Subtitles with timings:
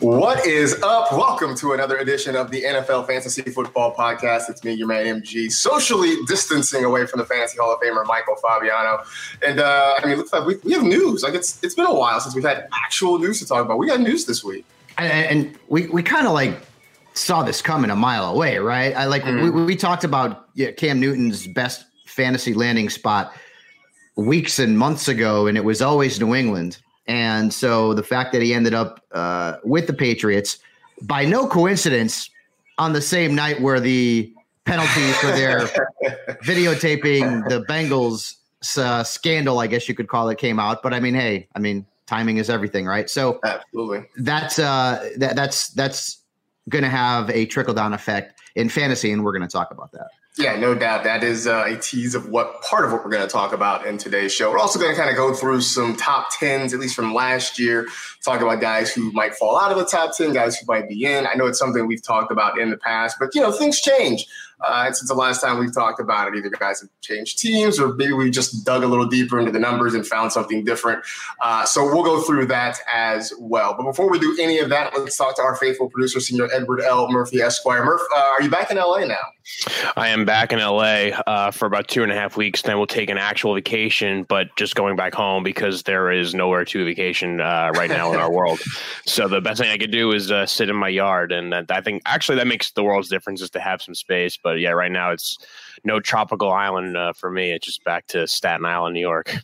[0.00, 1.12] What is up?
[1.12, 4.48] Welcome to another edition of the NFL Fantasy Football Podcast.
[4.48, 8.36] It's me, your man MG, socially distancing away from the Fantasy Hall of Famer Michael
[8.36, 9.04] Fabiano.
[9.46, 11.22] And uh, I mean, looks like we, we have news.
[11.22, 13.78] Like it's it's been a while since we've had actual news to talk about.
[13.78, 14.64] We got news this week,
[14.98, 16.60] and, and we we kind of like
[17.14, 18.94] saw this coming a mile away, right?
[18.94, 19.56] I like mm-hmm.
[19.56, 23.32] we, we talked about yeah, Cam Newton's best fantasy landing spot
[24.16, 26.78] weeks and months ago, and it was always New England.
[27.06, 30.58] And so the fact that he ended up uh, with the Patriots,
[31.02, 32.30] by no coincidence,
[32.78, 34.32] on the same night where the
[34.64, 35.60] penalty for their
[36.44, 38.36] videotaping the Bengals
[38.78, 40.82] uh, scandal, I guess you could call it, came out.
[40.82, 43.10] But I mean, hey, I mean, timing is everything, right?
[43.10, 46.21] So absolutely, that's uh, that, that's that's
[46.68, 49.92] going to have a trickle down effect in fantasy, and we're going to talk about
[49.92, 50.08] that.
[50.38, 51.04] Yeah, no doubt.
[51.04, 53.84] That is uh, a tease of what part of what we're going to talk about
[53.84, 54.50] in today's show.
[54.50, 57.58] We're also going to kind of go through some top tens, at least from last
[57.58, 57.86] year,
[58.24, 61.04] talk about guys who might fall out of the top 10, guys who might be
[61.04, 61.26] in.
[61.26, 64.26] I know it's something we've talked about in the past, but, you know, things change.
[64.62, 67.78] Uh, and since the last time we've talked about it, either guys have changed teams
[67.78, 71.04] or maybe we just dug a little deeper into the numbers and found something different.
[71.42, 73.74] Uh, so we'll go through that as well.
[73.76, 76.80] But before we do any of that, let's talk to our faithful producer, Senior Edward
[76.82, 77.10] L.
[77.10, 77.84] Murphy Esquire.
[77.84, 79.16] Murph, uh, are you back in LA now?
[79.96, 82.62] I am back in LA uh, for about two and a half weeks.
[82.62, 86.64] Then we'll take an actual vacation, but just going back home because there is nowhere
[86.64, 88.60] to vacation uh, right now in our world.
[89.04, 91.70] So the best thing I could do is uh, sit in my yard, and that,
[91.70, 94.38] I think actually that makes the world's difference is to have some space.
[94.42, 95.38] But yeah, right now it's
[95.84, 97.52] no tropical island uh, for me.
[97.52, 99.34] It's just back to Staten Island, New York.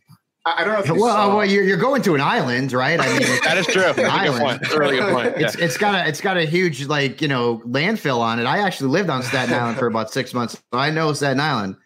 [0.46, 0.94] I don't know.
[0.94, 2.98] well, well, you're, you're going to an island, right?
[2.98, 3.84] I mean, that is true.
[3.84, 4.60] An island.
[4.62, 5.34] That's a really good point.
[5.36, 8.44] It's, it's got a it's got a huge like you know landfill on it.
[8.44, 10.54] I actually lived on Staten Island for about six months.
[10.54, 11.76] So I know Staten Island.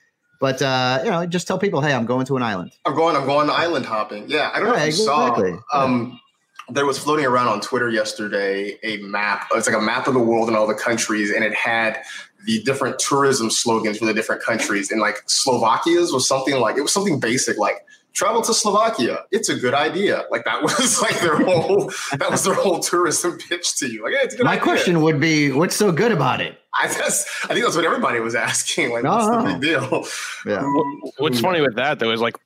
[0.40, 2.72] But uh, you know, just tell people, hey, I'm going to an island.
[2.84, 3.16] I'm going.
[3.16, 4.28] I'm going island hopping.
[4.28, 5.52] Yeah, I don't know if you exactly.
[5.70, 5.84] saw.
[5.84, 6.20] Um,
[6.68, 9.46] there was floating around on Twitter yesterday a map.
[9.54, 12.02] It's like a map of the world and all the countries, and it had
[12.46, 14.90] the different tourism slogans for the different countries.
[14.90, 19.24] And like Slovakia's was something like it was something basic like travel to Slovakia.
[19.30, 20.24] It's a good idea.
[20.30, 24.04] Like that was like their whole that was their whole tourism pitch to you.
[24.04, 24.62] Like, hey, it's a good My idea.
[24.62, 26.58] question would be, what's so good about it?
[26.78, 28.92] I guess I think that's what everybody was asking.
[28.92, 29.44] Like, what's the oh.
[29.44, 30.06] big deal?
[30.46, 30.62] Yeah.
[30.62, 31.12] Mm.
[31.18, 32.36] What's funny with that though is like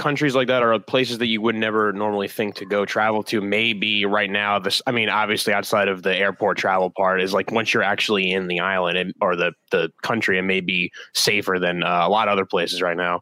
[0.00, 3.42] countries like that are places that you would never normally think to go travel to.
[3.42, 7.52] Maybe right now, this I mean, obviously outside of the airport travel part is like
[7.52, 11.84] once you're actually in the island or the the country, it may be safer than
[11.84, 13.20] uh, a lot of other places right now.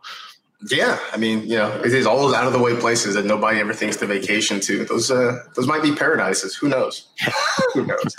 [0.66, 3.24] Yeah, I mean, you know, it is all those out of the way places that
[3.24, 4.84] nobody ever thinks to vacation to.
[4.84, 6.56] Those uh, those might be paradises.
[6.56, 7.06] Who knows?
[7.74, 8.16] Who knows?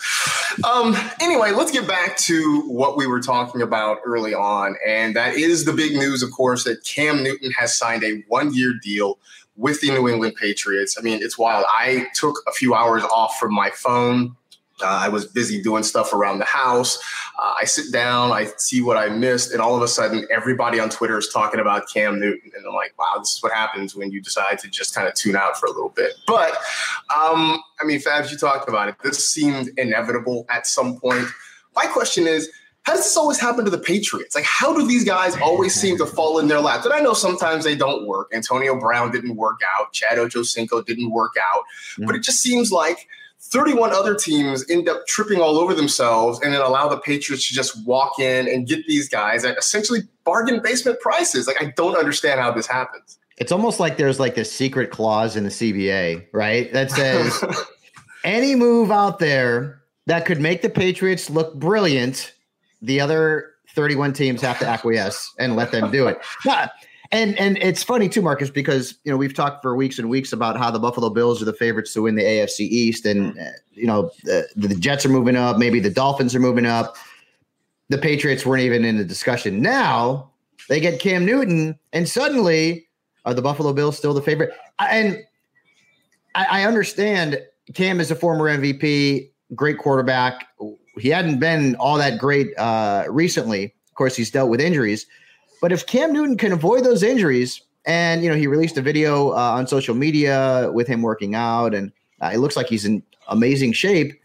[0.63, 5.33] Um, anyway, let's get back to what we were talking about early on, and that
[5.35, 9.19] is the big news, of course, that Cam Newton has signed a one year deal
[9.57, 10.95] with the New England Patriots.
[10.97, 11.65] I mean, it's wild.
[11.67, 14.37] I took a few hours off from my phone
[14.81, 16.97] uh, I was busy doing stuff around the house.
[17.39, 20.79] Uh, I sit down, I see what I missed, and all of a sudden, everybody
[20.79, 22.51] on Twitter is talking about Cam Newton.
[22.55, 25.13] And I'm like, wow, this is what happens when you decide to just kind of
[25.13, 26.13] tune out for a little bit.
[26.27, 26.51] But,
[27.15, 28.95] um, I mean, Fabs, you talked about it.
[29.03, 31.27] This seemed inevitable at some point.
[31.75, 32.49] My question is,
[32.83, 34.35] how does this always happen to the Patriots?
[34.35, 36.85] Like, how do these guys always seem to fall in their laps?
[36.85, 38.31] And I know sometimes they don't work.
[38.33, 39.93] Antonio Brown didn't work out.
[39.93, 41.63] Chad Ochocinco didn't work out.
[41.99, 43.07] But it just seems like–
[43.41, 47.53] 31 other teams end up tripping all over themselves and then allow the Patriots to
[47.53, 51.47] just walk in and get these guys at essentially bargain basement prices.
[51.47, 53.17] Like, I don't understand how this happens.
[53.37, 56.71] It's almost like there's like this secret clause in the CBA, right?
[56.73, 57.43] That says
[58.25, 62.33] any move out there that could make the Patriots look brilliant,
[62.81, 66.19] the other 31 teams have to acquiesce and let them do it.
[67.11, 70.31] And and it's funny too, Marcus, because you know we've talked for weeks and weeks
[70.31, 73.45] about how the Buffalo Bills are the favorites to win the AFC East, and uh,
[73.71, 76.95] you know the, the Jets are moving up, maybe the Dolphins are moving up.
[77.89, 79.59] The Patriots weren't even in the discussion.
[79.59, 80.29] Now
[80.67, 82.87] they get Cam Newton, and suddenly
[83.25, 84.51] are the Buffalo Bills still the favorite?
[84.79, 85.23] And
[86.35, 87.41] I, I understand
[87.73, 90.47] Cam is a former MVP, great quarterback.
[90.97, 95.05] He hadn't been all that great uh, recently Of course, he's dealt with injuries.
[95.61, 99.31] But if Cam Newton can avoid those injuries, and you know, he released a video
[99.31, 101.91] uh, on social media with him working out, and
[102.21, 104.19] uh, it looks like he's in amazing shape.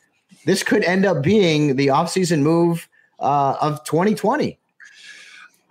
[0.46, 2.88] This could end up being the offseason move
[3.20, 4.58] uh, of 2020.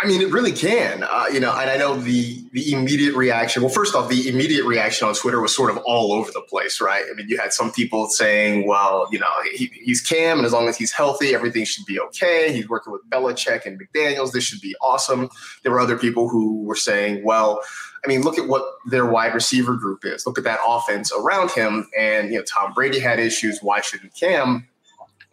[0.04, 1.04] I mean, it really can.
[1.04, 3.62] Uh, you know, and I know the the immediate reaction.
[3.64, 6.82] Well, first off, the immediate reaction on Twitter was sort of all over the place,
[6.82, 7.06] right?
[7.10, 10.52] I mean, you had some people saying, "Well, you know, he, he's Cam, and as
[10.52, 12.52] long as he's healthy, everything should be okay.
[12.52, 14.34] He's working with Belichick and McDaniels.
[14.34, 15.30] This should be awesome."
[15.64, 17.62] There were other people who were saying, "Well."
[18.06, 20.28] I mean, look at what their wide receiver group is.
[20.28, 21.88] Look at that offense around him.
[21.98, 23.60] And, you know, Tom Brady had issues.
[23.62, 24.68] Why shouldn't Cam?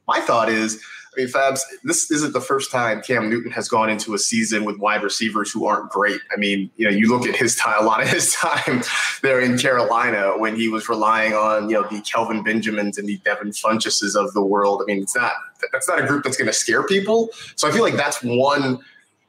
[0.06, 0.80] My thought is,
[1.12, 4.64] I mean, Fabs, this isn't the first time Cam Newton has gone into a season
[4.64, 6.20] with wide receivers who aren't great.
[6.32, 8.82] I mean, you know, you look at his time, a lot of his time
[9.22, 13.16] there in Carolina when he was relying on, you know, the Kelvin Benjamins and the
[13.18, 14.82] Devin Funchesses of the world.
[14.82, 15.32] I mean, it's not
[15.72, 17.30] that's not a group that's going to scare people.
[17.56, 18.78] So I feel like that's one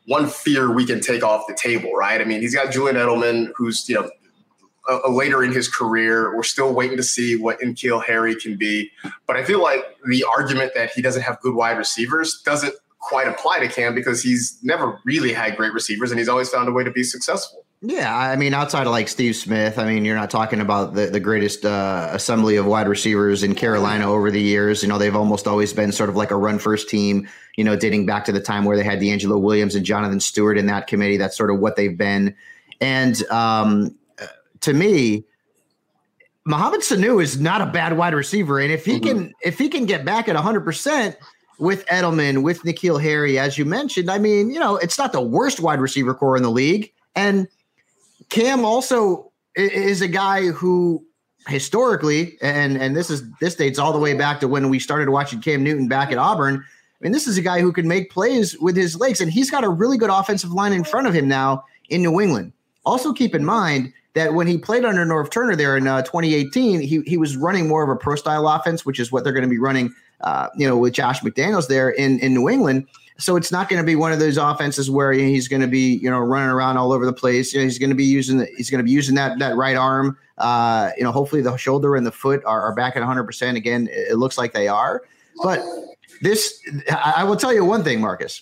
[0.06, 2.22] one fear we can take off the table, right?
[2.22, 4.10] I mean, he's got Julian Edelman, who's you know
[4.88, 6.36] a, a later in his career.
[6.36, 8.92] We're still waiting to see what N'Keal Harry can be.
[9.28, 13.28] But I feel like the argument that he doesn't have good wide receivers doesn't quite
[13.28, 16.72] apply to Cam because he's never really had great receivers and he's always found a
[16.72, 17.66] way to be successful.
[17.84, 21.08] Yeah, I mean, outside of like Steve Smith, I mean, you're not talking about the,
[21.08, 24.84] the greatest uh, assembly of wide receivers in Carolina over the years.
[24.84, 27.76] You know, they've almost always been sort of like a run first team, you know,
[27.76, 30.86] dating back to the time where they had DeAngelo Williams and Jonathan Stewart in that
[30.86, 31.18] committee.
[31.18, 32.36] That's sort of what they've been.
[32.80, 33.98] And um,
[34.62, 35.26] to me,
[36.46, 39.08] Mohamed Sanu is not a bad wide receiver, and if he mm-hmm.
[39.08, 41.18] can if he can get back at 100 percent
[41.60, 45.22] with Edelman, with N'Keal Harry, as you mentioned, I mean, you know, it's not the
[45.22, 47.48] worst wide receiver corps in the league, and
[48.30, 51.06] Cam also is a guy who
[51.48, 55.10] historically, and and this is this dates all the way back to when we started
[55.10, 56.56] watching Cam Newton back at Auburn.
[56.56, 59.52] I mean, this is a guy who can make plays with his legs, and he's
[59.52, 62.54] got a really good offensive line in front of him now in New England.
[62.86, 66.82] Also, keep in mind that when he played under Norv Turner there in uh, 2018,
[66.82, 69.44] he he was running more of a pro style offense, which is what they're going
[69.44, 72.88] to be running, uh, you know, with Josh McDaniels there in in New England.
[73.18, 75.96] So it's not going to be one of those offenses where he's going to be,
[75.98, 77.54] you know, running around all over the place.
[77.54, 79.56] You know, he's going to be using the, he's going to be using that that
[79.56, 80.18] right arm.
[80.38, 83.24] Uh, you know, hopefully the shoulder and the foot are, are back at 100.
[83.24, 85.04] percent Again, it looks like they are.
[85.42, 85.64] But
[86.22, 86.62] this,
[86.92, 88.42] I will tell you one thing, Marcus.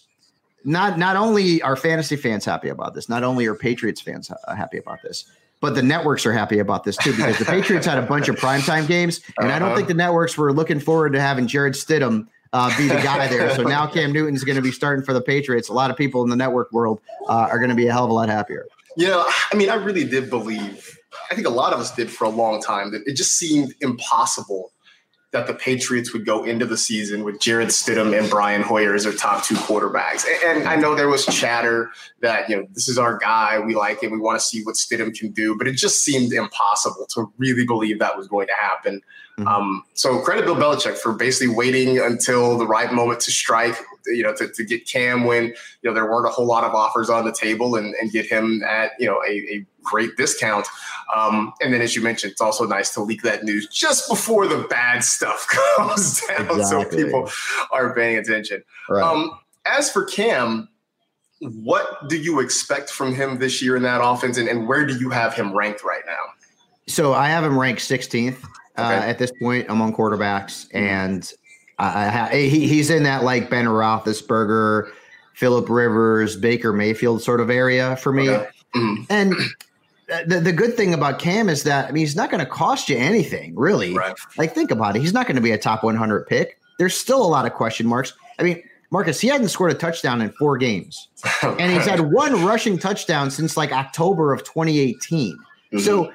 [0.65, 4.77] Not not only are fantasy fans happy about this, not only are Patriots fans happy
[4.77, 5.25] about this
[5.61, 8.35] but the networks are happy about this too because the Patriots had a bunch of
[8.35, 12.27] primetime games, and I don't think the networks were looking forward to having Jarrett Stidham
[12.53, 13.53] uh, be the guy there.
[13.55, 15.69] So now Cam Newton's going to be starting for the Patriots.
[15.69, 18.05] A lot of people in the network world uh, are going to be a hell
[18.05, 18.65] of a lot happier.
[18.97, 20.97] You know, I mean, I really did believe.
[21.31, 23.73] I think a lot of us did for a long time that it just seemed
[23.81, 24.71] impossible
[25.31, 29.03] that the Patriots would go into the season with Jarrett Stidham and Brian Hoyer as
[29.03, 30.25] their top two quarterbacks.
[30.43, 31.91] And, I know there was chatter
[32.21, 33.59] that, you know, this is our guy.
[33.59, 34.11] We like him.
[34.11, 35.55] We want to see what Stidham can do.
[35.55, 39.01] But it just seemed impossible to really believe that was going to happen.
[39.37, 39.47] Mm-hmm.
[39.47, 43.75] Um, so credit Bill Belichick for basically waiting until the right moment to strike,
[44.07, 45.53] you know, to, to get Cam when, you
[45.83, 48.63] know, there weren't a whole lot of offers on the table and, and get him
[48.63, 50.67] at, you know, a, a great discount.
[51.15, 54.47] Um, and then, as you mentioned, it's also nice to leak that news just before
[54.47, 56.63] the bad stuff comes down, exactly.
[56.99, 57.29] so people
[57.71, 58.63] are paying attention.
[58.89, 59.03] Right.
[59.03, 60.69] Um, as for Cam,
[61.39, 64.97] what do you expect from him this year in that offense, and, and where do
[64.97, 66.19] you have him ranked right now?
[66.87, 68.43] So I have him ranked 16th
[68.77, 69.09] uh, okay.
[69.09, 70.77] at this point among quarterbacks, mm-hmm.
[70.77, 71.33] and
[71.77, 74.91] I, I, he, he's in that like Ben Roethlisberger,
[75.33, 78.29] Philip Rivers, Baker Mayfield sort of area for me.
[78.29, 78.49] Okay.
[78.75, 79.03] Mm-hmm.
[79.09, 79.33] And
[80.25, 82.89] the, the good thing about Cam is that I mean he's not going to cost
[82.89, 83.93] you anything really.
[83.93, 84.15] Right.
[84.37, 86.59] Like think about it, he's not going to be a top 100 pick.
[86.77, 88.13] There's still a lot of question marks.
[88.39, 91.09] I mean, Marcus, he hadn't scored a touchdown in four games,
[91.43, 95.35] and he's had one rushing touchdown since like October of 2018.
[95.37, 95.79] Mm-hmm.
[95.79, 96.11] So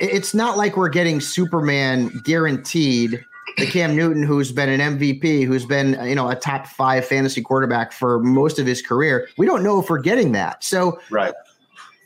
[0.00, 3.24] it's not like we're getting Superman guaranteed.
[3.56, 7.40] The Cam Newton, who's been an MVP, who's been you know a top five fantasy
[7.40, 10.64] quarterback for most of his career, we don't know if we're getting that.
[10.64, 11.34] So right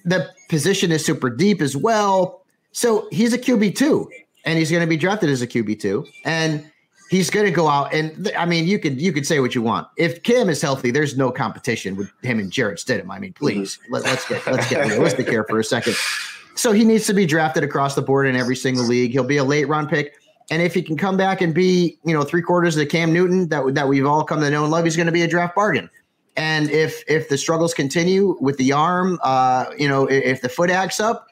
[0.05, 2.43] the position is super deep as well.
[2.73, 4.11] So he's a QB two,
[4.45, 6.71] and he's going to be drafted as a QB two, and
[7.11, 7.93] he's going to go out.
[7.93, 9.88] And th- I mean, you could you could say what you want.
[9.97, 13.11] If Cam is healthy, there's no competition with him and Jarrett Stidham.
[13.11, 13.95] I mean, please mm-hmm.
[13.95, 15.97] let, us get let's get realistic here for a second.
[16.55, 19.12] So he needs to be drafted across the board in every single league.
[19.12, 20.14] He'll be a late round pick.
[20.50, 23.12] And if he can come back and be, you know, three quarters of the Cam
[23.12, 25.28] Newton that that we've all come to know and love, he's going to be a
[25.28, 25.90] draft bargain.
[26.38, 30.71] And if if the struggles continue with the arm, uh, you know, if the foot
[30.71, 31.26] acts up,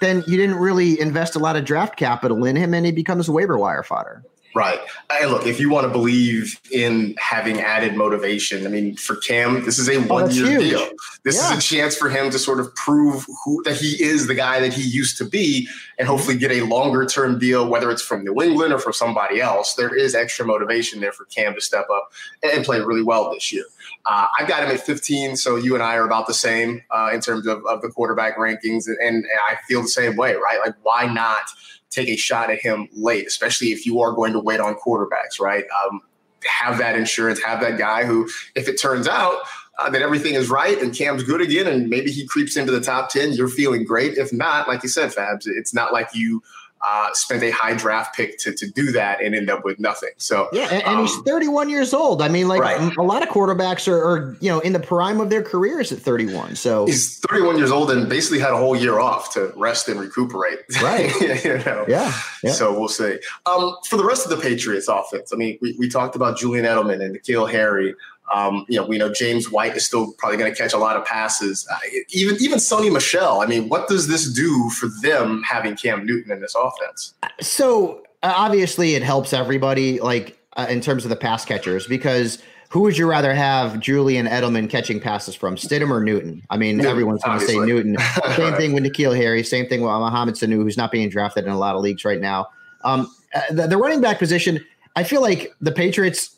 [0.00, 3.28] then you didn't really invest a lot of draft capital in him, and he becomes
[3.28, 4.22] a waiver wire fodder.
[4.54, 4.78] Right.
[5.20, 9.64] And look, if you want to believe in having added motivation, I mean, for Cam,
[9.64, 10.88] this is a one year deal.
[11.24, 11.52] This yeah.
[11.52, 14.60] is a chance for him to sort of prove who that he is the guy
[14.60, 15.68] that he used to be
[15.98, 19.40] and hopefully get a longer term deal, whether it's from New England or from somebody
[19.40, 19.74] else.
[19.74, 22.12] There is extra motivation there for Cam to step up
[22.44, 23.64] and play really well this year.
[24.06, 27.10] Uh, I've got him at 15, so you and I are about the same uh,
[27.14, 28.86] in terms of, of the quarterback rankings.
[28.86, 30.58] And, and I feel the same way, right?
[30.64, 31.48] Like, why not?
[31.94, 35.40] take a shot at him late, especially if you are going to wait on quarterbacks,
[35.40, 35.64] right?
[35.84, 36.00] Um,
[36.44, 39.40] have that insurance, have that guy who, if it turns out
[39.78, 42.80] uh, that everything is right and Cam's good again, and maybe he creeps into the
[42.80, 44.18] top 10, you're feeling great.
[44.18, 46.42] If not, like you said, Fabs, it's not like you
[46.86, 50.10] uh, spent a high draft pick to, to do that and end up with nothing.
[50.18, 52.22] So yeah, and, and um, he's 31 years old.
[52.22, 52.96] I mean, like right.
[52.96, 55.98] a lot of quarterbacks are, are, you know in the prime of their careers at
[55.98, 56.56] 31.
[56.56, 60.00] So he's 31 years old and basically had a whole year off to rest and
[60.00, 60.60] recuperate.
[60.82, 61.12] Right.
[61.44, 61.84] you know?
[61.88, 62.12] yeah,
[62.42, 63.18] yeah, So we'll see.
[63.46, 66.64] Um, for the rest of the Patriots offense, I mean, we, we talked about Julian
[66.64, 67.94] Edelman and N'Keal Harry.
[68.32, 70.96] Um, you know, we know James White is still probably going to catch a lot
[70.96, 71.66] of passes.
[71.70, 71.76] Uh,
[72.10, 73.42] even even Sony Michel.
[73.42, 77.14] I mean, what does this do for them having Cam Newton in this offense?
[77.40, 82.42] So uh, obviously, it helps everybody, like uh, in terms of the pass catchers, because
[82.70, 86.42] who would you rather have Julian Edelman catching passes from, Stidham or Newton?
[86.50, 87.96] I mean, Newton, everyone's going to say Newton.
[88.36, 89.44] Same thing with N'Keal Harry.
[89.44, 92.20] Same thing with Mohamed Sanu, who's not being drafted in a lot of leagues right
[92.20, 92.48] now.
[92.82, 94.64] Um, uh, the, the running back position,
[94.96, 96.34] I feel like the Patriots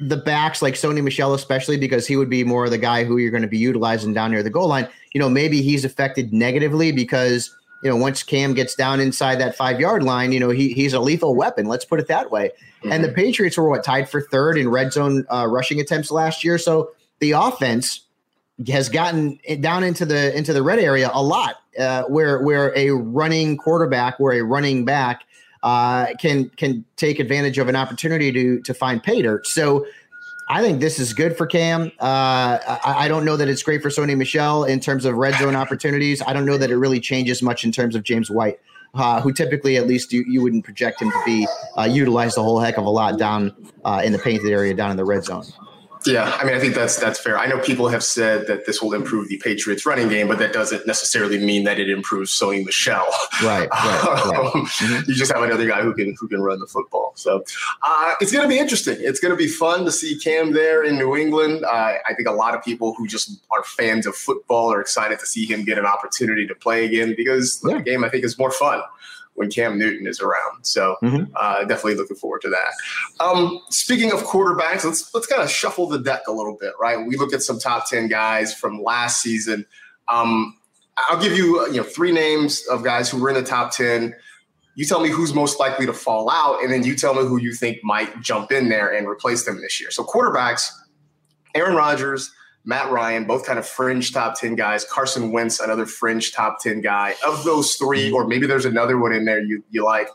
[0.00, 3.30] the backs like Sony Michel, especially because he would be more the guy who you're
[3.30, 4.88] going to be utilizing down near the goal line.
[5.12, 9.56] You know, maybe he's affected negatively because you know once Cam gets down inside that
[9.56, 11.66] five yard line, you know he he's a lethal weapon.
[11.66, 12.50] Let's put it that way.
[12.78, 12.92] Mm-hmm.
[12.92, 16.44] And the Patriots were what tied for third in red zone uh, rushing attempts last
[16.44, 18.02] year, so the offense
[18.68, 22.90] has gotten down into the into the red area a lot, uh, where where a
[22.90, 25.22] running quarterback, where a running back
[25.62, 29.46] uh, can can take advantage of an opportunity to to find pay dirt.
[29.46, 29.86] So
[30.50, 31.92] I think this is good for Cam.
[32.00, 35.34] Uh, I, I, don't know that it's great for Sony Michel in terms of red
[35.34, 36.22] zone opportunities.
[36.22, 38.58] I don't know that it really changes much in terms of James White,
[38.94, 41.46] uh, who typically, at least, you, you wouldn't project him to be
[41.76, 44.90] uh, utilized a whole heck of a lot down uh, in the painted area, down
[44.90, 45.44] in the red zone.
[46.06, 47.38] Yeah, I mean, I think that's that's fair.
[47.38, 50.52] I know people have said that this will improve the Patriots' running game, but that
[50.52, 53.06] doesn't necessarily mean that it improves Sony Michel.
[53.42, 53.68] Right.
[53.70, 54.38] right, right.
[54.38, 55.10] Um, mm-hmm.
[55.10, 57.12] You just have another guy who can who can run the football.
[57.16, 57.44] So
[57.82, 58.96] uh, it's going to be interesting.
[59.00, 61.64] It's going to be fun to see Cam there in New England.
[61.64, 65.18] Uh, I think a lot of people who just are fans of football are excited
[65.18, 67.78] to see him get an opportunity to play again because yeah.
[67.78, 68.82] the game I think is more fun
[69.38, 70.64] when Cam Newton is around.
[70.64, 71.32] So mm-hmm.
[71.36, 73.24] uh, definitely looking forward to that.
[73.24, 77.06] Um, speaking of quarterbacks, let's let's kind of shuffle the deck a little bit, right?
[77.06, 79.64] We look at some top ten guys from last season.
[80.08, 80.56] Um,
[81.08, 84.14] I'll give you you know three names of guys who were in the top ten.
[84.74, 87.40] You tell me who's most likely to fall out, and then you tell me who
[87.40, 89.90] you think might jump in there and replace them this year.
[89.90, 90.68] So quarterbacks,
[91.54, 92.32] Aaron Rodgers,
[92.68, 94.84] Matt Ryan, both kind of fringe top 10 guys.
[94.84, 97.14] Carson Wentz, another fringe top 10 guy.
[97.26, 100.10] Of those three, or maybe there's another one in there you, you like,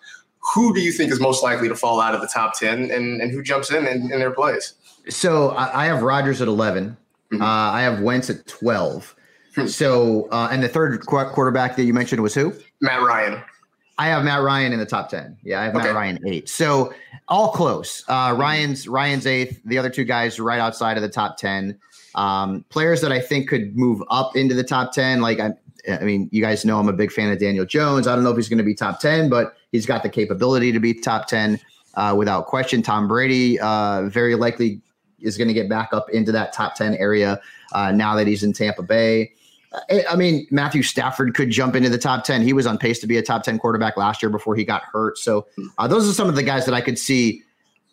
[0.53, 3.22] who do you think is most likely to fall out of the top 10 and,
[3.22, 4.75] and who jumps in, in in, their place?
[5.10, 6.95] So I have Rodgers at 11.
[7.31, 7.41] Mm-hmm.
[7.41, 9.15] Uh, I have Wentz at 12.
[9.55, 9.65] Hmm.
[9.65, 12.53] So, uh, and the third quarterback that you mentioned was who?
[12.81, 13.41] Matt Ryan.
[13.98, 15.38] I have Matt Ryan in the top 10.
[15.43, 15.86] Yeah, I have okay.
[15.86, 16.50] Matt Ryan eight.
[16.50, 16.93] So
[17.29, 18.03] all close.
[18.07, 19.60] Uh, Ryan's Ryan's eighth.
[19.65, 21.79] The other two guys right outside of the top 10.
[22.15, 25.51] Um, players that I think could move up into the top 10, like I,
[25.89, 28.08] I mean, you guys know I'm a big fan of Daniel Jones.
[28.08, 30.72] I don't know if he's going to be top 10, but he's got the capability
[30.72, 31.60] to be top 10
[31.96, 32.82] uh, without question.
[32.82, 34.82] Tom Brady uh, very likely
[35.20, 37.39] is going to get back up into that top 10 area
[37.74, 39.32] uh, now that he's in Tampa Bay.
[39.72, 42.43] Uh, I mean, Matthew Stafford could jump into the top 10.
[42.43, 44.84] He was on pace to be a top 10 quarterback last year before he got
[44.84, 45.17] hurt.
[45.17, 47.43] So uh, those are some of the guys that I could see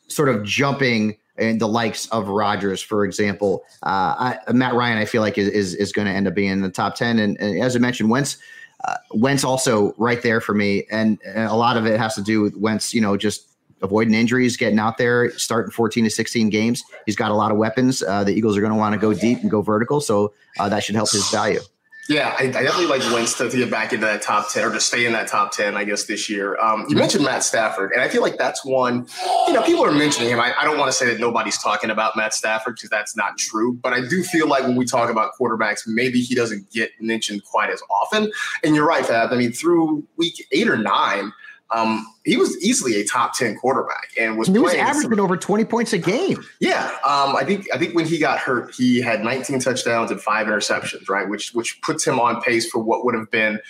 [0.08, 3.64] sort of jumping and the likes of Rodgers, for example.
[3.82, 6.50] Uh, I, Matt Ryan, I feel like is is, is going to end up being
[6.50, 7.18] in the top ten.
[7.18, 8.38] And, and as I mentioned, Wentz,
[8.84, 12.22] uh, Wentz also right there for me, and, and, a lot of it has to
[12.22, 12.94] do with Wentz.
[12.94, 13.48] You know, just
[13.82, 16.82] avoiding injuries, getting out there, starting 14 to 16 games.
[17.06, 18.02] He's got a lot of weapons.
[18.02, 20.68] Uh, the Eagles are going to want to go deep and go vertical, so uh,
[20.68, 21.60] that should help his value.
[22.10, 24.72] Yeah, I, I, definitely like Wentz to, to, get back into that top 10 or
[24.72, 26.58] to stay in that top 10, I guess, this year.
[26.58, 26.98] Um, you mm-hmm.
[26.98, 29.06] mentioned Matt Stafford, and I feel like that's one,
[29.46, 30.40] you know, people are mentioning him.
[30.40, 33.38] I, I don't want to say that nobody's talking about Matt Stafford because that's not
[33.38, 36.90] true, but I do feel like when we talk about quarterbacks, maybe he doesn't get
[36.98, 38.32] mentioned quite as often.
[38.64, 39.32] And you're right, Fab.
[39.32, 41.32] I mean, through week eight or nine,
[41.72, 45.36] um, he was easily a top 10 quarterback and was he was averaging some, over
[45.36, 46.44] 20 points a game.
[46.58, 46.86] Yeah.
[47.04, 50.46] Um, I think I think when he got hurt, he had 19 touchdowns and five
[50.46, 51.28] interceptions, right?
[51.28, 53.60] Which which puts him on pace for what would have been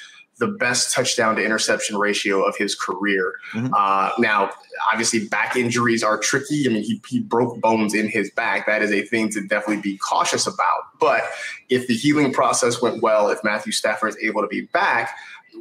[0.41, 3.35] the best touchdown to interception ratio of his career.
[3.53, 3.75] Mm-hmm.
[3.77, 4.51] Uh, now,
[4.91, 6.67] obviously, back injuries are tricky.
[6.67, 8.67] I mean, he, he broke bones in his back.
[8.67, 10.99] That is a thing to definitely be cautious about.
[10.99, 11.25] But
[11.69, 15.15] if the healing process went well, if Matthew Stafford is able to be back,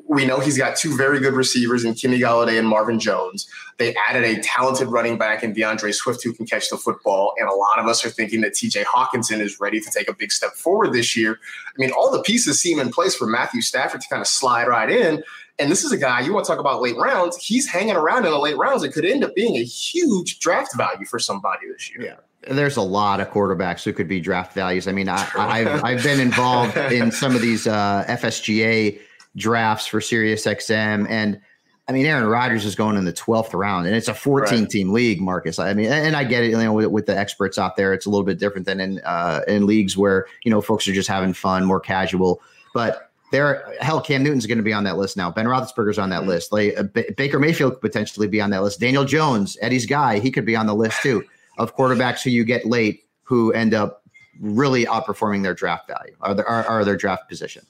[0.07, 3.47] we know he's got two very good receivers in Kenny Golladay and Marvin Jones.
[3.77, 7.33] They added a talented running back in D'Andre Swift who can catch the football.
[7.37, 10.13] And a lot of us are thinking that TJ Hockenson is ready to take a
[10.13, 11.39] big step forward this year.
[11.67, 14.67] I mean, all the pieces seem in place for Matthew Stafford to kind of slide
[14.67, 15.23] right in.
[15.59, 17.37] And this is a guy you want to talk about late rounds.
[17.37, 18.83] He's hanging around in the late rounds.
[18.83, 22.01] It could end up being a huge draft value for somebody this year.
[22.01, 22.15] Yeah
[22.47, 24.87] And there's a lot of quarterbacks who could be draft values.
[24.87, 28.99] I mean, I, have I've been involved in some of these uh, FSGA
[29.35, 31.07] drafts for Sirius XM.
[31.09, 31.39] And
[31.87, 34.69] I mean, Aaron Rodgers is going in the 12th round, and it's a 14 right.
[34.69, 35.57] team league, Marcus.
[35.57, 38.05] I mean, and I get it, you know, with, with, the experts out there, it's
[38.05, 41.09] a little bit different than in uh, in leagues where you know folks are just
[41.09, 42.41] having fun, more casual.
[42.75, 45.31] But there, hell, Cam Newton's going to be on that list now.
[45.31, 46.29] Ben Roethlisberger's on that mm-hmm.
[46.29, 46.51] list.
[46.51, 48.79] Like uh, B- Baker Mayfield could potentially be on that list.
[48.79, 51.23] Daniel Jones, Eddie's guy, he could be on the list too
[51.57, 54.03] of quarterbacks who you get late who end up
[54.39, 57.65] really outperforming their draft value or their, or, or their draft position.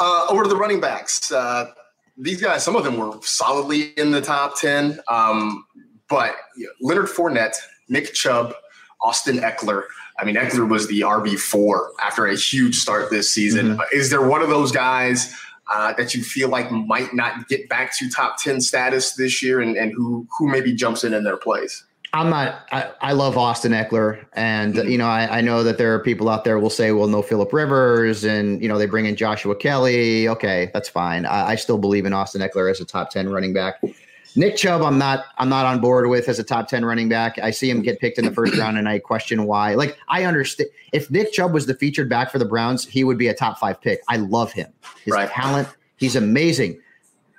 [0.00, 1.32] Uh, over to the running backs.
[1.32, 1.72] Uh,
[2.16, 5.00] these guys, some of them were solidly in the top 10.
[5.08, 5.64] Um,
[6.08, 7.56] but you know, Leonard Fournette,
[7.88, 8.54] Nick Chubb,
[9.00, 9.84] Austin Ekeler.
[10.18, 13.76] I mean, Ekeler was the RB4 after a huge start this season.
[13.76, 13.96] Mm-hmm.
[13.96, 15.34] Is there one of those guys
[15.72, 19.60] uh, that you feel like might not get back to top 10 status this year
[19.60, 21.84] and, and who, who maybe jumps in in their place?
[22.12, 22.66] I'm not.
[22.72, 24.88] I, I, love Austin Ekeler, and mm-hmm.
[24.88, 27.20] you know I, I, know that there are people out there will say, "Well, no
[27.20, 30.26] Philip Rivers," and you know they bring in Joshua Kelley.
[30.26, 31.26] Okay, that's fine.
[31.26, 33.82] I, I, still believe in Austin Ekeler as a top ten running back.
[34.36, 35.26] Nick Chubb, I'm not.
[35.36, 37.38] I'm not on board with as a top ten running back.
[37.38, 39.74] I see him get picked in the first round, and I question why.
[39.74, 43.18] Like I understand if Nick Chubb was the featured back for the Browns, he would
[43.18, 44.00] be a top five pick.
[44.08, 44.72] I love him.
[45.04, 45.28] His right.
[45.28, 46.80] talent, he's amazing.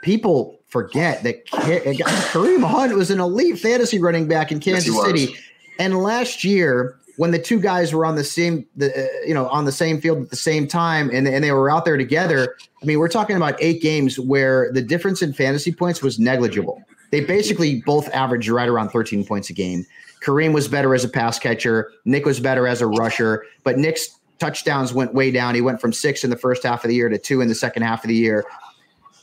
[0.03, 5.35] People forget that Kareem Hunt was an elite fantasy running back in Kansas yes, City,
[5.79, 9.47] and last year when the two guys were on the same, the, uh, you know,
[9.49, 12.55] on the same field at the same time, and and they were out there together.
[12.81, 16.81] I mean, we're talking about eight games where the difference in fantasy points was negligible.
[17.11, 19.85] They basically both averaged right around 13 points a game.
[20.23, 21.91] Kareem was better as a pass catcher.
[22.05, 25.55] Nick was better as a rusher, but Nick's touchdowns went way down.
[25.55, 27.55] He went from six in the first half of the year to two in the
[27.55, 28.45] second half of the year.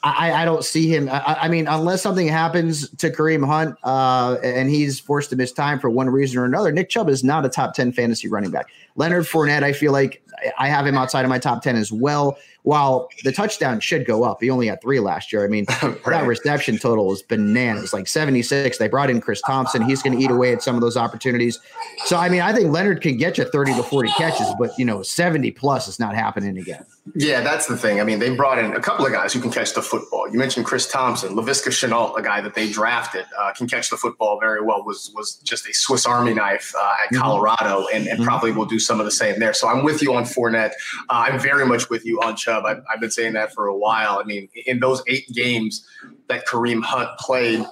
[0.07, 1.09] I, I don't see him.
[1.09, 5.53] I, I, mean, unless something happens to Kareem Hunt uh, and he's forced to miss
[5.53, 8.51] time for one reason or another, Nick Chubb is not a top 10 fantasy running
[8.51, 8.69] back.
[8.95, 10.23] Leonard Fournette, I feel like
[10.59, 14.25] I have him outside of my top 10 as well while the touchdown should go
[14.25, 15.45] up, he only had three last year.
[15.45, 16.05] I mean, right.
[16.07, 18.79] that reception total is bananas, like 76.
[18.79, 19.83] They brought in Chris Thompson.
[19.83, 21.61] He's going to eat away at some of those opportunities.
[22.07, 24.85] So, I mean, I think Leonard can get you 30 to 40 catches, but, you
[24.85, 26.85] know, 70 plus is not happening again.
[27.15, 28.01] Yeah, that's the thing.
[28.01, 30.29] I mean, they brought in a couple of guys who can catch the football.
[30.29, 33.97] You mentioned Chris Thompson, Laviska Shenault, a guy that they drafted, uh, can catch the
[33.97, 34.85] football very well.
[34.85, 37.23] Was was just a Swiss Army knife uh, at mm-hmm.
[37.23, 38.25] Colorado, and, and mm-hmm.
[38.25, 39.55] probably will do some of the same there.
[39.55, 40.73] So I'm with you on Fournette.
[41.09, 42.65] Uh, I'm very much with you on Chubb.
[42.65, 44.19] I've, I've been saying that for a while.
[44.19, 45.87] I mean, in those eight games
[46.29, 47.65] that Kareem Hunt played,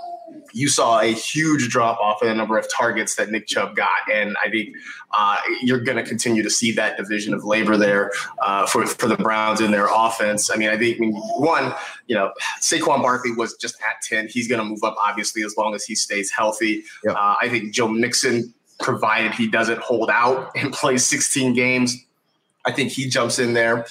[0.52, 3.90] you saw a huge drop off in the number of targets that Nick Chubb got,
[4.12, 4.74] and I think
[5.12, 9.06] uh, you're going to continue to see that division of labor there uh, for for
[9.06, 10.50] the Browns in their offense.
[10.50, 11.74] I mean, I think I mean, one,
[12.06, 14.28] you know, Saquon Barkley was just at ten.
[14.28, 16.84] He's going to move up, obviously, as long as he stays healthy.
[17.04, 17.14] Yep.
[17.14, 21.96] Uh, I think Joe Mixon, provided he doesn't hold out and play 16 games.
[22.64, 23.86] I think he jumps in there.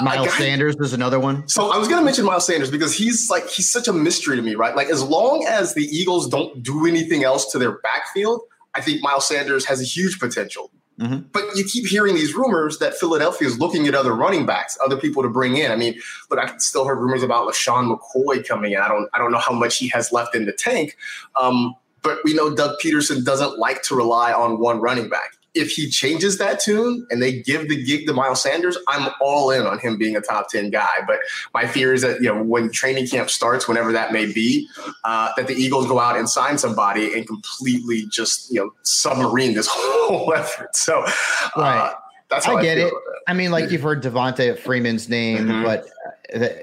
[0.00, 1.46] Miles Sanders is another one.
[1.48, 4.36] So I was going to mention Miles Sanders because he's like he's such a mystery
[4.36, 4.74] to me, right?
[4.74, 8.40] Like as long as the Eagles don't do anything else to their backfield,
[8.74, 10.70] I think Miles Sanders has a huge potential.
[11.00, 11.26] Mm-hmm.
[11.32, 14.96] But you keep hearing these rumors that Philadelphia is looking at other running backs, other
[14.96, 15.72] people to bring in.
[15.72, 18.78] I mean, but I still heard rumors about LeSean McCoy coming in.
[18.78, 20.96] I don't, I don't know how much he has left in the tank.
[21.40, 25.70] Um, but we know Doug Pederson doesn't like to rely on one running back if
[25.70, 29.66] he changes that tune and they give the gig to Miles Sanders, I'm all in
[29.66, 30.96] on him being a top 10 guy.
[31.06, 31.18] But
[31.52, 34.68] my fear is that, you know, when training camp starts, whenever that may be,
[35.04, 39.54] uh, that the Eagles go out and sign somebody and completely just, you know, submarine
[39.54, 40.74] this whole effort.
[40.74, 41.10] So, uh,
[41.56, 41.94] right.
[42.34, 42.92] That's I, I get it.
[43.26, 45.64] I mean, like you've heard Devonta Freeman's name, mm-hmm.
[45.64, 45.86] but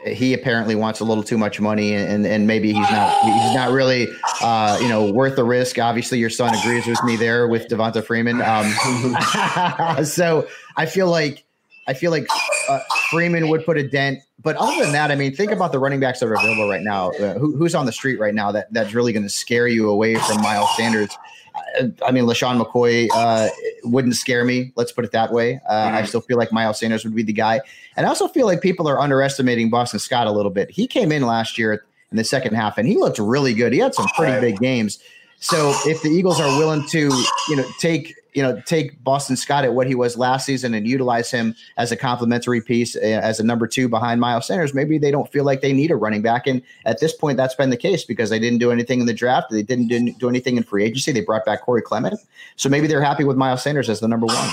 [0.06, 3.72] he apparently wants a little too much money, and and maybe he's not he's not
[3.72, 4.08] really
[4.42, 5.80] uh, you know worth the risk.
[5.80, 8.42] Obviously, your son agrees with me there with Devonta Freeman.
[8.42, 11.44] Um, so I feel like
[11.88, 12.28] I feel like
[12.70, 12.80] uh,
[13.10, 14.20] Freeman would put a dent.
[14.44, 16.82] But other than that, I mean, think about the running backs that are available right
[16.82, 17.12] now.
[17.12, 19.90] Uh, who, who's on the street right now that that's really going to scare you
[19.90, 21.16] away from Miles Sanders?
[22.06, 23.50] I mean, LeSean McCoy uh,
[23.84, 24.72] wouldn't scare me.
[24.76, 25.60] Let's put it that way.
[25.68, 25.96] Uh, mm-hmm.
[25.96, 27.62] I still feel like Miles Sanders would be the guy.
[27.96, 30.70] And I also feel like people are underestimating Boston Scott a little bit.
[30.70, 33.74] He came in last year in the second half and he looked really good.
[33.74, 35.00] He had some pretty big games.
[35.40, 37.10] So if the Eagles are willing to,
[37.50, 40.88] you know, take you know take Boston Scott at what he was last season and
[40.88, 44.98] utilize him as a complementary piece uh, as a number two behind Miles Sanders, maybe
[44.98, 46.48] they don't feel like they need a running back.
[46.48, 49.14] And at this point, that's been the case because they didn't do anything in the
[49.14, 49.52] draft.
[49.52, 51.12] They didn't do anything in free agency.
[51.12, 52.20] They brought back Corey Clement,
[52.56, 54.50] so maybe they're happy with Miles Sanders as the number one.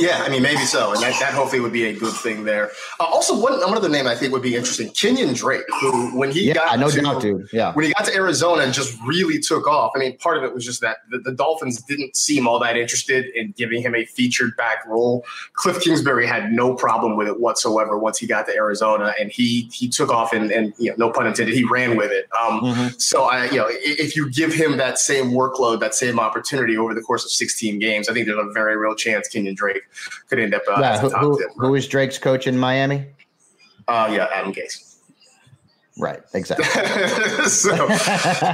[0.00, 2.70] Yeah, I mean, maybe so, and that, that hopefully would be a good thing there.
[2.98, 6.48] Uh, also, one another name I think would be interesting: Kenyon Drake, who when he
[6.48, 7.48] yeah, got no to, doubt, dude.
[7.52, 9.92] Yeah, when he got to Arizona and just really took off.
[9.94, 12.76] I mean, part of it was just that the, the Dolphins didn't seem all that
[12.76, 15.24] interested in giving him a featured back role.
[15.54, 19.68] Cliff Kingsbury had no problem with it whatsoever once he got to Arizona, and he
[19.72, 22.26] he took off and, and you know, no pun intended, he ran with it.
[22.40, 22.88] Um, mm-hmm.
[22.98, 26.94] So I, you know, if you give him that same workload, that same opportunity over
[26.94, 29.82] the course of 16 games, I think there's a very real chance Kenyon Drake
[30.28, 33.06] could end up uh, yeah, who, who, who is Drake's coach in Miami?
[33.88, 34.90] Uh, yeah, Adam Gase.
[35.98, 36.64] Right, exactly.
[37.48, 37.88] so,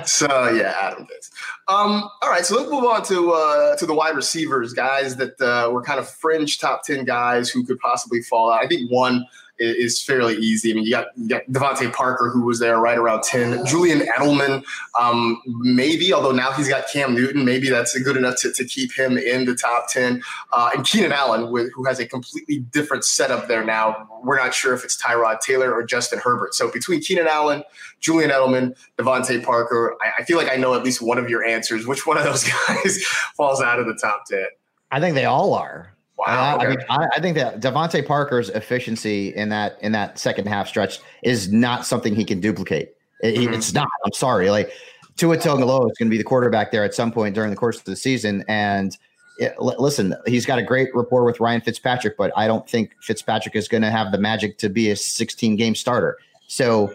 [0.05, 1.31] so yeah, Adam Gase.
[1.69, 5.41] Um, all right, so let's move on to uh, to the wide receivers, guys that
[5.41, 8.65] uh, were kind of fringe top ten guys who could possibly fall out.
[8.65, 9.27] I think one
[9.59, 10.71] is fairly easy.
[10.71, 13.65] I mean, you got, you got DeVante Parker, who was there right around 10.
[13.67, 14.65] Julian Edelman,
[14.99, 18.93] um, maybe, although now he's got Cam Newton, maybe that's good enough to, to keep
[18.93, 20.23] him in the top 10.
[20.53, 24.09] Uh, and Keenan Allen, with, who has a completely different setup there now.
[24.23, 26.55] We're not sure if it's Tyrod Taylor or Justin Herbert.
[26.55, 27.63] So between Keenan Allen,
[28.01, 31.45] Julian Edelman, DeVante Parker, I, I feel like I know at least one of your
[31.45, 31.87] answers.
[31.87, 33.03] Which one of those guys
[33.37, 34.47] falls out of the top 10?
[34.91, 35.96] I think they all are.
[36.19, 36.57] Wow.
[36.57, 36.67] Okay.
[36.67, 40.67] I, mean, I, I, think that DeVante Parker's efficiency in that in that second half
[40.67, 42.97] stretch is not something he can duplicate.
[43.21, 43.55] It, mm-hmm.
[43.55, 43.89] It's not.
[44.05, 44.51] I'm sorry.
[44.51, 44.73] Like
[45.17, 47.79] Tua Tagovailoa is going to be the quarterback there at some point during the course
[47.79, 48.97] of the season, and
[49.39, 52.93] it, l- listen, he's got a great rapport with Ryan Fitzpatrick, but I don't think
[53.03, 56.19] Fitzpatrick is going to have the magic to be a 16 game starter.
[56.47, 56.95] So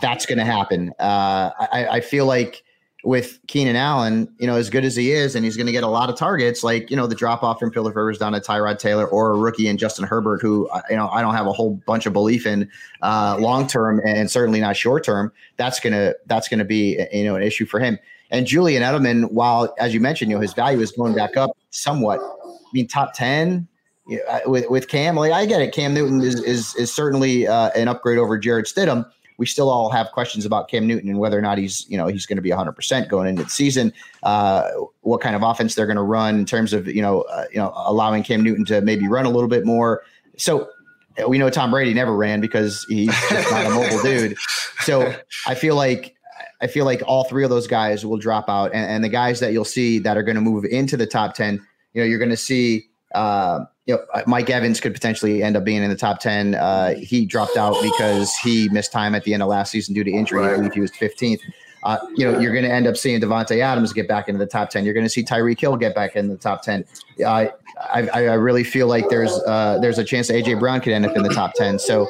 [0.00, 0.92] that's going to happen.
[0.98, 2.64] Uh, I, I feel like
[3.04, 5.82] with Keenan Allen, you know, as good as he is, and he's going to get
[5.82, 8.40] a lot of targets, like, you know, the drop off from Philip Rivers down to
[8.40, 11.46] Tyrod Taylor or a rookie in Justin Herbert, who, uh, you know, I don't have
[11.46, 12.70] a whole bunch of belief in
[13.02, 15.32] uh, long term and certainly not short term.
[15.56, 17.98] That's going to, that's going to be, you know, an issue for him.
[18.30, 21.50] And Julian Edelman, while, as you mentioned, you know, his value is going back up
[21.70, 22.20] somewhat.
[22.20, 23.66] I mean, top 10
[24.06, 25.72] you know, with, with Cam, like, I get it.
[25.72, 29.04] Cam Newton is, is, is certainly uh, an upgrade over Jarrett Stidham
[29.42, 32.06] we still all have questions about Cam Newton and whether or not he's you know
[32.06, 33.92] he's going to be 100 percent going into the season.
[34.22, 37.46] Uh, what kind of offense they're going to run in terms of you know uh,
[37.50, 40.04] you know allowing Cam Newton to maybe run a little bit more.
[40.36, 40.68] So
[41.26, 44.36] we know Tom Brady never ran because he's not a mobile dude.
[44.82, 45.12] So
[45.48, 46.14] I feel like
[46.60, 49.40] I feel like all three of those guys will drop out, and, and the guys
[49.40, 51.54] that you'll see that are going to move into the top 10,
[51.94, 52.86] you know, you're going to see.
[53.12, 56.54] Uh, you know, uh, Mike Evans could potentially end up being in the top 10.
[56.54, 60.04] Uh, he dropped out because he missed time at the end of last season due
[60.04, 60.44] to injury.
[60.44, 61.40] I believe he was 15th.
[61.84, 64.46] Uh, you know, you're going to end up seeing Davante Adams get back into the
[64.46, 64.84] top 10.
[64.84, 66.84] You're going to see Tyreek Hill get back in the top 10.
[67.24, 67.46] Uh,
[67.92, 71.16] I, I really feel like there's uh, there's a chance AJ Brown could end up
[71.16, 71.80] in the top 10.
[71.80, 72.06] So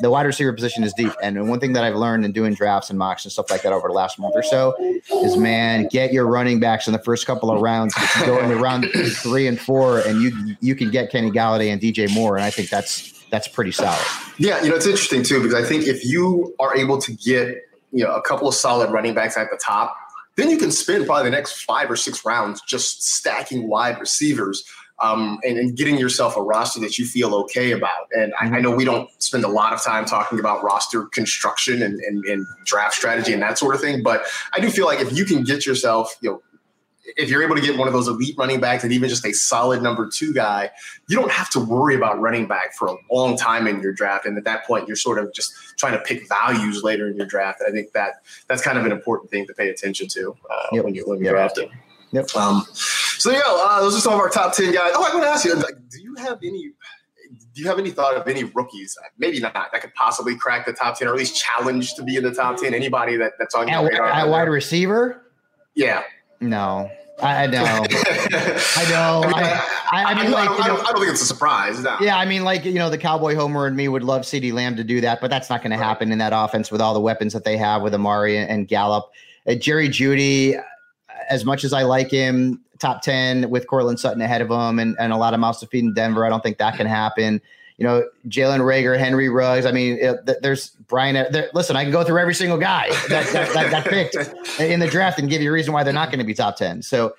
[0.00, 1.12] the wide receiver position is deep.
[1.22, 3.72] And one thing that I've learned in doing drafts and mocks and stuff like that
[3.72, 7.26] over the last month or so is, man, get your running backs in the first
[7.26, 7.94] couple of rounds.
[8.24, 12.12] Go into round three and four, and you you can get Kenny Golladay and DJ
[12.12, 14.04] Moore, and I think that's that's pretty solid.
[14.38, 17.56] Yeah, you know, it's interesting too because I think if you are able to get
[17.92, 19.96] you know a couple of solid running backs at the top,
[20.36, 24.64] then you can spend probably the next five or six rounds just stacking wide receivers
[25.02, 28.08] um, and, and, getting yourself a roster that you feel okay about.
[28.12, 31.82] And I, I, know we don't spend a lot of time talking about roster construction
[31.82, 35.00] and, and, and, draft strategy and that sort of thing, but I do feel like
[35.00, 36.42] if you can get yourself, you know,
[37.16, 39.32] if you're able to get one of those elite running backs and even just a
[39.32, 40.70] solid number two guy,
[41.08, 44.24] you don't have to worry about running back for a long time in your draft.
[44.24, 47.26] And at that point, you're sort of just trying to pick values later in your
[47.26, 47.60] draft.
[47.66, 50.84] I think that that's kind of an important thing to pay attention to uh, yep.
[50.84, 51.54] when you're when you're yep.
[51.54, 51.70] drafting.
[52.12, 52.36] Yep.
[52.36, 54.92] Um, so yeah, uh, those are some of our top ten guys.
[54.94, 56.72] Oh, I want to ask you, like, do you have any?
[57.54, 58.96] Do you have any thought of any rookies?
[59.18, 62.16] Maybe not that could possibly crack the top ten, or at least challenge to be
[62.16, 62.74] in the top ten.
[62.74, 64.06] Anybody that, that's on your at, radar?
[64.06, 65.22] At wide receiver?
[65.74, 66.02] Yeah.
[66.40, 66.90] No.
[67.22, 67.62] I, know.
[67.64, 69.22] I know.
[69.34, 71.80] I, I, I mean, like, you know, I don't think it's a surprise.
[71.82, 71.96] No.
[72.00, 74.74] Yeah, I mean, like, you know, the Cowboy Homer and me would love CeeDee Lamb
[74.76, 75.76] to do that, but that's not going right.
[75.76, 78.66] to happen in that offense with all the weapons that they have with Amari and
[78.66, 79.10] Gallup.
[79.46, 80.60] Uh, Jerry Jeudy,
[81.28, 84.96] as much as I like him, top 10 with Courtland Sutton ahead of him and,
[84.98, 86.26] and a lot of mouths to feed in Denver.
[86.26, 87.40] I don't think that can happen.
[87.78, 89.66] you know, Jalen Reagor, Henry Ruggs.
[89.66, 91.14] I mean, it, there's Brian.
[91.32, 94.16] There, listen, I can go through every single guy that, that, that, that picked
[94.60, 96.56] in the draft and give you a reason why they're not going to be top
[96.56, 96.82] 10.
[96.82, 97.14] So,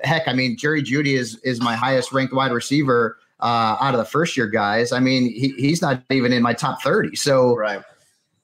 [0.00, 3.98] heck, I mean, Jerry Jeudy is, is my highest ranked wide receiver uh, out of
[3.98, 4.92] the first year guys.
[4.92, 7.16] I mean, he, he's not even in my top 30.
[7.16, 7.82] So, right.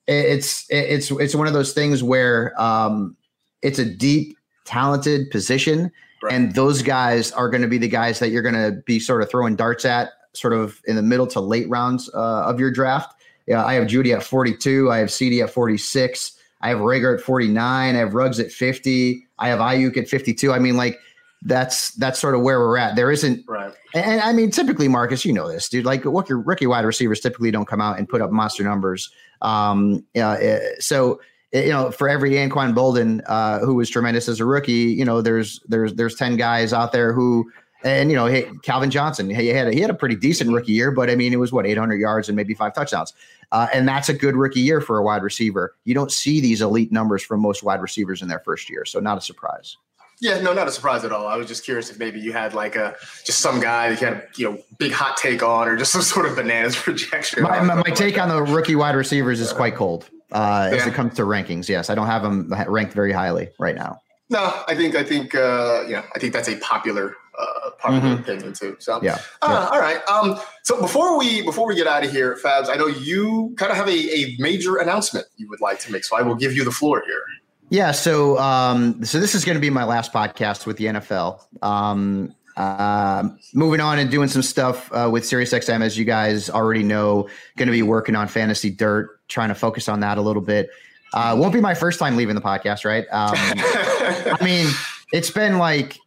[0.06, 3.16] it's, it's, it's one of those things where um,
[3.62, 5.90] it's a deep, talented position.
[6.22, 6.32] Right.
[6.32, 9.22] And those guys are going to be the guys that you're going to be sort
[9.22, 12.70] of throwing darts at sort of in the middle to late rounds uh, of your
[12.70, 13.14] draft.
[13.46, 14.90] Yeah, I have Jeudy at 42.
[14.90, 16.38] I have CeeDee at 46.
[16.62, 17.94] I have Reagor at 49.
[17.94, 19.26] I have Ruggs at 50.
[19.38, 20.52] I have Aiyuk at 52.
[20.52, 20.98] I mean, like
[21.42, 22.96] that's that's sort of where we're at.
[22.96, 23.72] There isn't, right.
[23.94, 25.84] And, and I mean, typically, Marcus, you know this, dude.
[25.84, 29.10] Like, what your rookie wide receivers typically don't come out and put up monster numbers.
[29.42, 31.20] Um, uh, so
[31.54, 35.22] you know, for every Anquan Boldin uh, who was tremendous as a rookie, you know,
[35.22, 37.50] there's there's there's ten guys out there who
[37.84, 40.72] and you know, hey, Calvin Johnson, he had a, he had a pretty decent rookie
[40.72, 43.12] year, but I mean, it was what 800 yards and maybe five touchdowns,
[43.52, 45.76] uh, and that's a good rookie year for a wide receiver.
[45.84, 48.98] You don't see these elite numbers from most wide receivers in their first year, so
[48.98, 49.76] not a surprise.
[50.20, 51.26] Yeah, no, not a surprise at all.
[51.26, 54.06] I was just curious if maybe you had like a just some guy that you
[54.06, 57.42] had a you know big hot take on, or just some sort of bananas projection.
[57.42, 60.76] My, my, my take on the rookie wide receivers is quite cold uh, yeah.
[60.76, 61.68] as it comes to rankings.
[61.68, 64.00] Yes, I don't have them ranked very highly right now.
[64.30, 68.22] No, I think I think uh, yeah, I think that's a popular uh, popular mm-hmm.
[68.22, 68.76] opinion too.
[68.80, 69.68] So yeah, uh, yeah.
[69.68, 70.06] all right.
[70.08, 73.70] Um, so before we before we get out of here, Fabs, I know you kind
[73.70, 76.52] of have a, a major announcement you would like to make, so I will give
[76.52, 77.22] you the floor here.
[77.68, 77.92] Yeah.
[77.92, 81.40] So um, so this is going to be my last podcast with the NFL.
[81.62, 86.82] Um, uh, moving on and doing some stuff uh, with SiriusXM, as you guys already
[86.82, 90.42] know, going to be working on Fantasy Dirt, trying to focus on that a little
[90.42, 90.70] bit.
[91.12, 93.04] Uh, won't be my first time leaving the podcast, right?
[93.12, 94.68] Um, I mean,
[95.12, 95.98] it's been like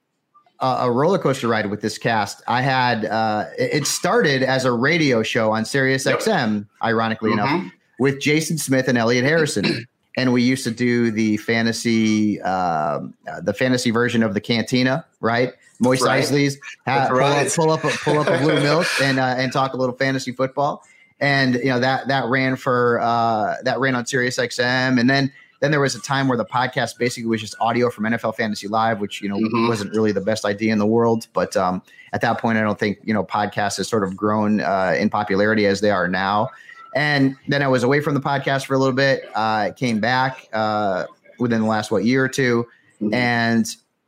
[0.60, 2.42] a roller coaster ride with this cast.
[2.48, 6.66] I had uh, it started as a radio show on SiriusXM, yep.
[6.84, 7.56] Ironically mm-hmm.
[7.56, 9.86] enough, with Jason Smith and Elliot Harrison.
[10.18, 15.06] and we used to do the fantasy, um, uh, the fantasy version of the Cantina,
[15.22, 15.54] right?
[15.80, 16.24] Moist right.
[16.24, 17.48] Eisley's, have, pull, right.
[17.48, 19.96] up, pull, up, a, pull up a blue milk and uh, and talk a little
[19.96, 20.84] fantasy football.
[21.20, 25.32] And you know that that ran for uh, that ran on Sirius XM, and then
[25.60, 28.68] then there was a time where the podcast basically was just audio from NFL Fantasy
[28.68, 29.68] Live, which you know mm-hmm.
[29.68, 31.28] wasn't really the best idea in the world.
[31.34, 31.82] But um,
[32.14, 35.10] at that point, I don't think you know podcasts has sort of grown uh, in
[35.10, 36.50] popularity as they are now.
[36.96, 39.24] And then I was away from the podcast for a little bit.
[39.36, 41.06] I uh, came back uh,
[41.38, 42.66] within the last what year or 2
[43.02, 43.14] mm-hmm.
[43.14, 43.68] and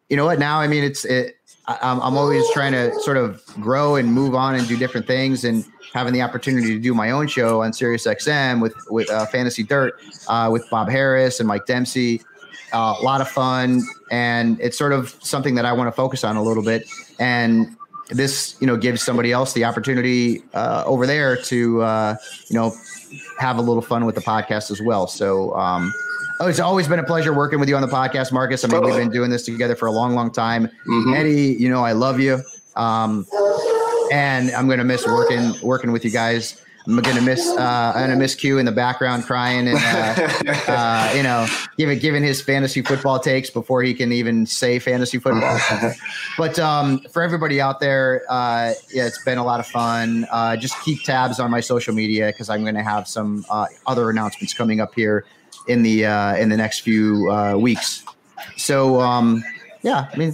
[0.10, 0.40] you know what?
[0.40, 1.38] Now I mean, it's it,
[1.82, 5.44] I'm, I'm always trying to sort of grow and move on and do different things
[5.44, 9.26] and having the opportunity to do my own show on Sirius XM with with uh,
[9.28, 12.22] Fantasy Dirt uh, with Bob Harris and Mike Dempsey.
[12.74, 16.24] Uh, a lot of fun, and it's sort of something that I want to focus
[16.24, 16.88] on a little bit.
[17.20, 17.76] And
[18.10, 22.16] this, you know, gives somebody else the opportunity uh, over there to, uh,
[22.48, 22.74] you know,
[23.40, 25.08] have a little fun with the podcast as well.
[25.08, 25.56] So.
[25.56, 25.94] Um,
[26.42, 28.64] Oh, it's always been a pleasure working with you on the podcast, Marcus.
[28.64, 30.68] I mean, we've been doing this together for a long, long time.
[30.88, 31.14] Mm-hmm.
[31.14, 32.42] Eddie, you know, I love you.
[32.78, 33.28] Um,
[34.10, 36.62] and I'm gonna miss working working with you guys.
[36.88, 41.14] I'm gonna miss uh, I'm gonna miss Q in the background crying and uh, uh,
[41.14, 41.46] you know
[41.78, 45.60] giving giving his fantasy football takes before he can even say fantasy football.
[46.38, 50.26] but um, for everybody out there, uh, yeah, it's been a lot of fun.
[50.32, 54.10] Uh, just keep tabs on my social media because I'm gonna have some uh, other
[54.10, 55.26] announcements coming up here
[55.70, 58.04] in the uh, in the next few uh, weeks.
[58.58, 59.44] So um,
[59.82, 60.34] yeah, I mean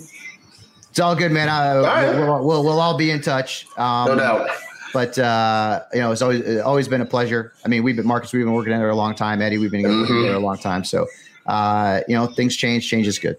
[0.90, 1.50] it's all good, man.
[1.50, 2.16] I, right.
[2.16, 3.68] we'll, we'll, we'll, all be in touch.
[3.78, 4.50] Um, no doubt.
[4.94, 7.54] But uh, you know, it's always it's always been a pleasure.
[7.66, 9.42] I mean, we've been Marcus, we've been working together a long time.
[9.42, 10.08] Eddie, we've been mm-hmm.
[10.08, 10.86] together a long time.
[10.86, 11.06] So
[11.48, 12.88] uh, you know, things change.
[12.88, 13.38] Change is good.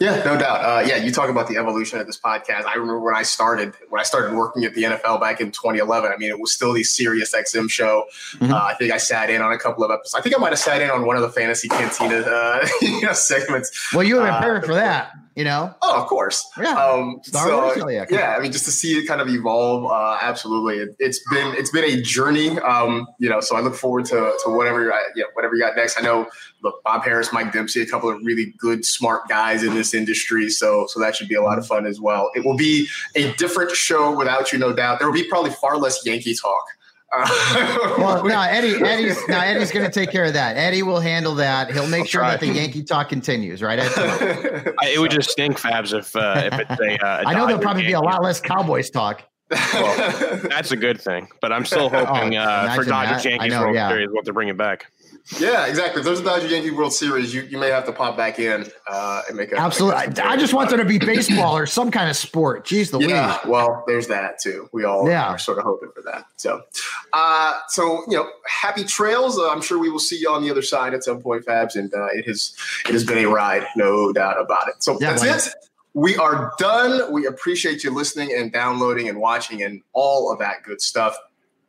[0.00, 0.64] Yeah, no doubt.
[0.64, 2.64] Uh, yeah, you talk about the evolution of this podcast.
[2.64, 6.10] I remember when I started when I started working at the NFL back in 2011.
[6.12, 8.04] I mean, it was still the Sirius XM show.
[8.34, 8.52] Mm-hmm.
[8.52, 10.14] Uh, I think I sat in on a couple of episodes.
[10.14, 13.02] I think I might have sat in on one of the Fantasy Cantina uh, you
[13.02, 13.92] know, segments.
[13.92, 15.72] Well, you were uh, perfect for that you know?
[15.82, 16.50] Oh, of course.
[16.60, 16.74] Yeah.
[16.74, 17.94] Um, Star so, Wars.
[17.94, 18.06] yeah.
[18.10, 18.34] Yeah.
[18.36, 19.88] I mean, just to see it kind of evolve.
[19.88, 20.78] Uh, absolutely.
[20.78, 22.58] It, has been, it's been a journey.
[22.58, 25.76] Um, you know, so I look forward to, to whatever, uh, yeah, whatever you got
[25.76, 25.96] next.
[25.96, 26.26] I know,
[26.64, 30.50] look, Bob Harris, Mike Dempsey, a couple of really good, smart guys in this industry.
[30.50, 32.32] So, so that should be a lot of fun as well.
[32.34, 34.98] It will be a different show without you, no doubt.
[34.98, 36.64] There will be probably far less Yankee talk
[37.10, 40.56] uh, well, no, Eddie, Eddie's now Eddie's going to take care of that.
[40.56, 41.72] Eddie will handle that.
[41.72, 42.30] He'll make I'll sure try.
[42.32, 43.62] that the Yankee talk continues.
[43.62, 43.78] Right?
[43.82, 47.06] it would just stink, Fabs, if uh, if it's a.
[47.06, 49.24] Uh, a I know there'll probably be a lot less Cowboys talk.
[49.50, 53.74] Well, that's a good thing, but I'm still hoping oh, uh, for Dodgers Yankees World
[53.74, 53.88] yeah.
[53.88, 54.90] Series what to bring it back.
[55.38, 56.00] Yeah, exactly.
[56.00, 58.66] If there's a Dodger Yankee World Series, you, you may have to pop back in
[58.90, 60.06] uh, and make a absolutely.
[60.08, 62.64] Make I just want there to be baseball or some kind of sport.
[62.64, 63.38] Jeez, the yeah.
[63.46, 64.70] Well, there's that too.
[64.72, 65.26] We all yeah.
[65.28, 66.24] are sort of hoping for that.
[66.36, 66.62] So,
[67.12, 69.38] Uh, so you know, happy trails.
[69.38, 71.76] Uh, I'm sure we will see you on the other side at some point, Fabs,
[71.76, 72.54] and uh, it has
[72.86, 74.82] it has been a ride, no doubt about it.
[74.82, 75.54] So yeah, that's it.
[75.92, 77.12] We are done.
[77.12, 81.18] We appreciate you listening and downloading and watching and all of that good stuff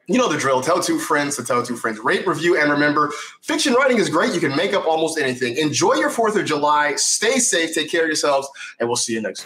[0.10, 0.62] you know the drill.
[0.62, 2.00] Tell two friends to tell two friends.
[2.00, 4.34] Rate, review, and remember, fiction writing is great.
[4.34, 5.56] You can make up almost anything.
[5.58, 6.96] Enjoy your 4th of July.
[6.96, 7.76] Stay safe.
[7.76, 8.50] Take care of yourselves.
[8.80, 9.46] And we'll see you next